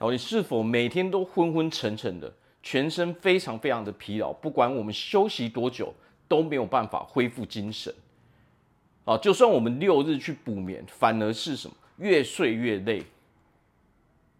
[0.00, 5.94] 哦，你是否每天都昏昏沉沉的，全身非常非常的疲劳，不管我们休息多久
[6.26, 7.94] 都没有办法恢复精神。
[9.04, 11.74] 啊，就算我们六日去补眠，反而是什么？
[11.98, 13.02] 越睡越累。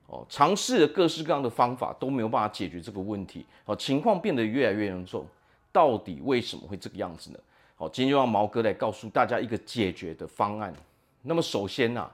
[0.07, 3.45] 哦，尝试了各式各样的方法都没有办法解决这个问题。
[3.67, 5.27] 哦，情况变得越来越严重。
[5.71, 7.39] 到底为什么会这个样子呢？
[7.77, 10.75] 好，今天就让毛哥来告诉大家一个解决的方案。
[11.23, 12.11] 那么首先呢、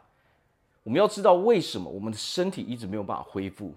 [0.87, 3.75] 我们要知道为什么我们的身体一直没有办法恢复。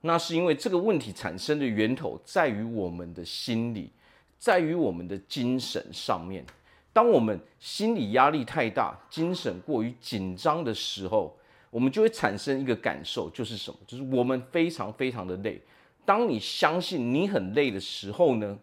[0.00, 3.90] 那是因为这个问题产生的源头在于我们的心理，
[4.38, 6.42] 在于我们的精神上面。
[6.90, 11.36] 当我们心理压力太大，精神过于紧张的时候，
[11.68, 13.76] 我们就会产生一个感受，就是什么？
[13.86, 15.60] 就是我们非常非常的累。
[16.06, 18.58] 当你相信你很累的时候呢，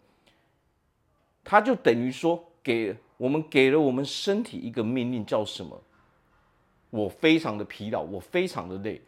[1.44, 5.80] 它就等于说给我们给了我们身体一个命令，叫什么？
[6.98, 9.02] 我非常的疲劳，我非常的累。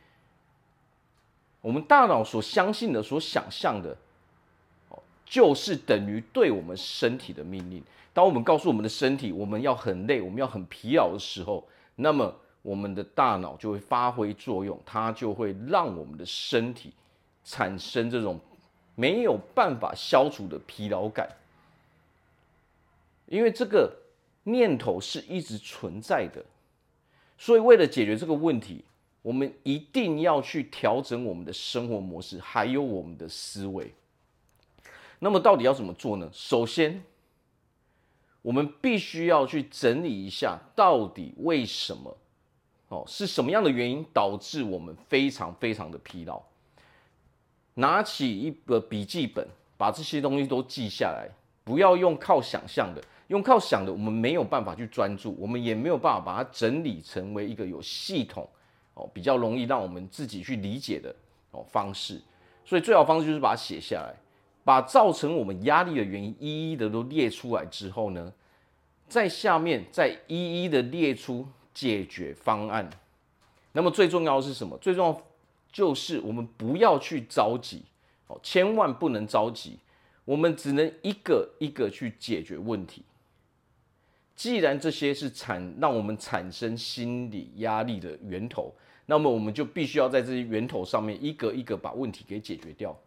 [1.62, 3.98] 我们大脑所相信的、所想象的，
[5.26, 7.84] 就是等于对我们身体的命令。
[8.14, 16.94] 当我们告诉我们的身体我们要很累、我们要很疲劳的时候，那么我们的大脑就会发挥作用，它就会让我们的身体。
[17.46, 18.40] 产生这种
[18.94, 21.28] 没有办法消除的疲劳感，
[23.26, 23.92] 因为这个
[24.44, 26.46] 念头是一直存在的，
[27.42, 28.84] 所以为了解决这个问题，
[29.22, 33.94] 我们一定要去调整我们的生活模式，还有我们的思维。
[35.20, 36.30] 那么到底要怎么做呢？
[36.34, 37.02] 首先，
[38.42, 42.18] 我们必须要去整理一下，到底为什么？
[42.90, 46.42] 哦，是什么样的原因导致我们非常非常的疲劳？
[47.76, 51.30] 拿起一个笔记本，把这些东西都记下来，
[51.64, 58.48] 不要用靠想象的，用靠想的，我们没有办法去专注，我们也没有办法把它整理成为一个有系统
[58.94, 61.16] 哦，比较容易让我们自己去理解的
[61.52, 62.22] 哦方式。
[62.66, 64.14] 所以最好方式就是把它写下来，
[64.64, 68.32] 把造成我们压力的原因一一的都列出来之后呢，
[69.08, 72.90] 在下面再一一的列出解决方案。
[73.72, 74.78] 那么最重要的是什么？
[74.78, 75.22] 最重要。
[75.72, 77.84] 就是我们不要去着急，
[78.26, 79.78] 哦，千万不能着急。
[80.26, 83.04] 我们只能一个一个去解决问题。
[84.40, 88.74] 既然这些是产让我们产生心理压力的源头，
[89.06, 92.98] 那么我们就必须要在这些源头上面一个一个把问题给解决掉。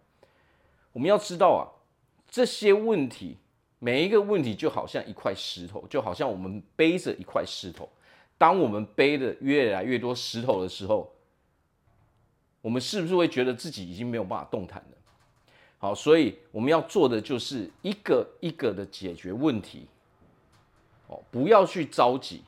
[0.93, 1.65] 我们要知道啊，
[2.28, 3.38] 这些问题
[3.78, 7.88] 每一个问题就好像一块石头，就好像我们背着一块石头。
[8.37, 11.10] 当我们背的越来越多石头的时候，
[12.60, 14.99] 我们是不是会觉得自己已经没有办法动弹了？
[15.78, 19.87] 好，所以我们要做的就是一个一个的解决问题，
[21.31, 22.43] 不要去着急，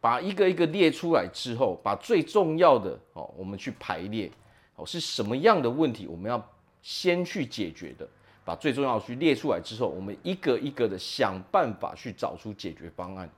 [0.00, 4.30] 把一个一个列出来之后，把最重要的哦，我们去排列，
[4.76, 6.50] 哦，是什么样的问题，我们要
[6.80, 8.08] 先去解决的，
[8.44, 13.30] 把最重要的去列出来之后，我们一个一个的想办法去找出解决方案。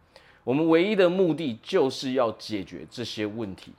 [0.44, 3.72] 我们唯一的目的就是要解决这些问题。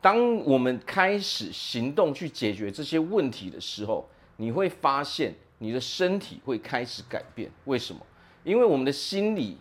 [0.00, 7.50] 当我们开始行动去解决这些问题的时候，你会发现你的身体会开始改变。
[7.66, 8.04] 为什么？
[8.44, 9.56] 因为我们的心理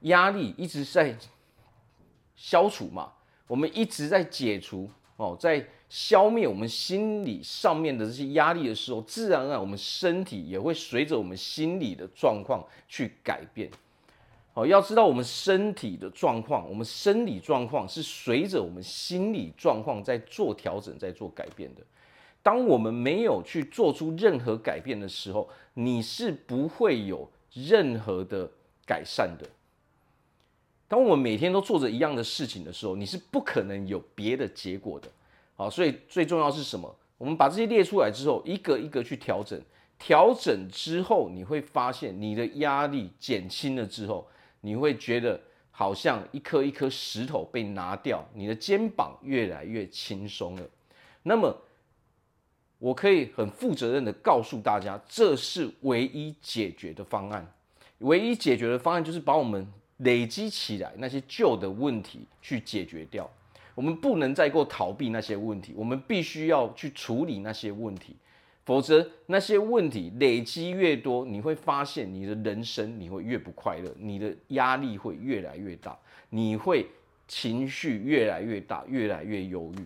[0.00, 1.16] 压力一直在
[2.36, 3.12] 消除嘛，
[3.46, 13.70] 我们一直在解除哦，在消灭我们心理上面的这些压力的时候，自然而然我们身体也会随着我们心理的状况去改变。
[14.54, 21.82] 哦，要知道我们身体的状况，我们生理状况是随着我们心理状况在做调整，在做改变的。
[22.42, 28.50] 当我们没有去做出任何改变的时候，你是不会有任何的
[28.86, 29.46] 改善的。
[30.88, 35.08] 当我们每天都做着一样的事情的时候，你是不可能有别的结果的。
[35.54, 36.94] 好，所以最重要是什么？
[37.18, 39.60] 我们把这些列出来之后，一个一个去调整，
[39.98, 44.26] 调整之后，你会发现你的压力减轻了之后。
[44.62, 45.40] 你会觉得
[45.70, 50.62] 好像一颗一颗石头被拿掉，你的肩膀越来越轻松了。
[51.22, 51.56] 那么，
[52.80, 57.46] 我可以很负责任的告诉大家，这是唯一解决的方案。
[57.98, 59.64] 唯一解决的方案就是把我们
[59.98, 63.30] 累积起来那些旧的问题去解决掉。
[63.74, 68.16] 我们不能再够逃避那些问题，我们必须要去处理那些问题。
[68.64, 75.98] 否则，那些问题累积越多，你会发现你的人生你会越不快乐，你的压力会越来越大，
[76.28, 76.86] 你会
[77.26, 79.82] 情绪越来越大，越来越忧郁。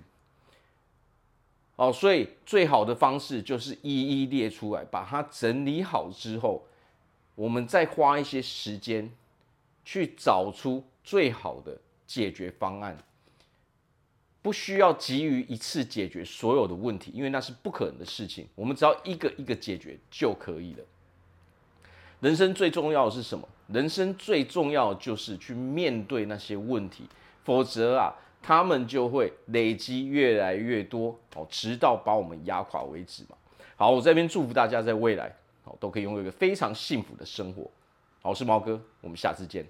[1.77, 6.65] 哦，所以最好的方式就是一一列出来，把它整理好之后，
[7.35, 9.11] 我们再花一些时间
[9.85, 11.77] 去找出最好的
[12.07, 12.97] 解决方案。
[14.41, 18.47] 不需要急于一次解决所有的问题，因为那是不可能的事情。
[18.55, 20.85] 我们只要一个一个解决就可以了。
[22.21, 23.49] 人生最重要的是什么？
[23.69, 27.05] 人生最重要的就是去面对那些问题，
[27.43, 28.13] 否则啊，
[28.47, 33.37] 他们就会累积越来越多哦，直到把我们压垮为止嘛。
[33.75, 37.63] 好，我这边祝福大家在未来哦都可以拥有一个非常幸福的生活。
[38.21, 39.67] 好，我是猫哥，我们下次见。